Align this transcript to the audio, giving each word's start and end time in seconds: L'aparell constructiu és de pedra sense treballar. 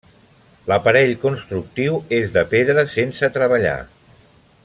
L'aparell 0.69 1.11
constructiu 1.25 1.99
és 2.21 2.33
de 2.39 2.45
pedra 2.55 2.87
sense 2.95 3.31
treballar. 3.39 3.79